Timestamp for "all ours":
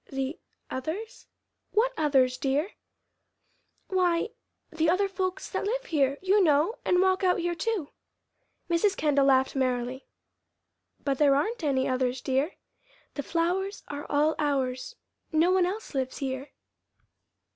14.09-14.95